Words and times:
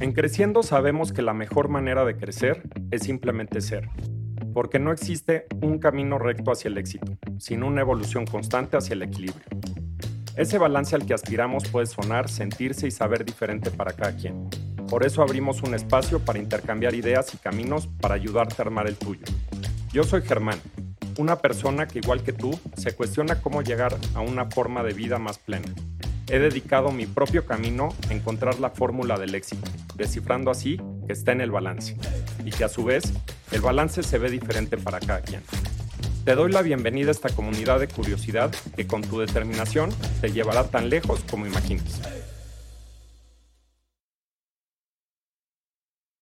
En 0.00 0.12
Creciendo 0.12 0.62
sabemos 0.62 1.12
que 1.12 1.22
la 1.22 1.34
mejor 1.34 1.68
manera 1.68 2.04
de 2.04 2.16
crecer 2.16 2.62
es 2.92 3.02
simplemente 3.02 3.60
ser, 3.60 3.90
porque 4.54 4.78
no 4.78 4.92
existe 4.92 5.46
un 5.60 5.80
camino 5.80 6.20
recto 6.20 6.52
hacia 6.52 6.68
el 6.68 6.78
éxito, 6.78 7.18
sino 7.38 7.66
una 7.66 7.80
evolución 7.80 8.24
constante 8.24 8.76
hacia 8.76 8.94
el 8.94 9.02
equilibrio. 9.02 9.44
Ese 10.36 10.56
balance 10.56 10.94
al 10.94 11.04
que 11.04 11.14
aspiramos 11.14 11.66
puede 11.66 11.86
sonar, 11.86 12.28
sentirse 12.28 12.86
y 12.86 12.92
saber 12.92 13.24
diferente 13.24 13.72
para 13.72 13.92
cada 13.92 14.14
quien. 14.14 14.48
Por 14.88 15.04
eso 15.04 15.20
abrimos 15.20 15.64
un 15.64 15.74
espacio 15.74 16.20
para 16.20 16.38
intercambiar 16.38 16.94
ideas 16.94 17.34
y 17.34 17.38
caminos 17.38 17.88
para 17.88 18.14
ayudarte 18.14 18.54
a 18.58 18.66
armar 18.66 18.86
el 18.86 18.96
tuyo. 18.96 19.24
Yo 19.92 20.04
soy 20.04 20.22
Germán, 20.22 20.60
una 21.18 21.40
persona 21.40 21.88
que 21.88 21.98
igual 21.98 22.22
que 22.22 22.32
tú 22.32 22.56
se 22.76 22.94
cuestiona 22.94 23.42
cómo 23.42 23.62
llegar 23.62 23.96
a 24.14 24.20
una 24.20 24.48
forma 24.48 24.84
de 24.84 24.94
vida 24.94 25.18
más 25.18 25.38
plena 25.38 25.74
he 26.30 26.38
dedicado 26.38 26.90
mi 26.90 27.06
propio 27.06 27.46
camino 27.46 27.88
a 28.08 28.12
encontrar 28.12 28.60
la 28.60 28.70
fórmula 28.70 29.18
del 29.18 29.34
éxito, 29.34 29.70
descifrando 29.98 30.50
así 30.50 30.80
que 31.06 31.12
está 31.12 31.32
en 31.32 31.42
el 31.42 31.50
balance 31.50 31.96
y 32.44 32.50
que 32.50 32.64
a 32.64 32.68
su 32.68 32.84
vez 32.84 33.12
el 33.50 33.60
balance 33.60 34.02
se 34.02 34.18
ve 34.18 34.30
diferente 34.30 34.78
para 34.78 35.00
cada 35.00 35.20
quien. 35.20 35.42
Te 36.24 36.34
doy 36.34 36.52
la 36.52 36.62
bienvenida 36.62 37.08
a 37.08 37.12
esta 37.12 37.30
comunidad 37.30 37.80
de 37.80 37.88
curiosidad 37.88 38.50
que 38.76 38.86
con 38.86 39.02
tu 39.02 39.18
determinación 39.18 39.90
te 40.20 40.30
llevará 40.32 40.64
tan 40.64 40.88
lejos 40.88 41.24
como 41.30 41.46
imaginas. 41.46 42.00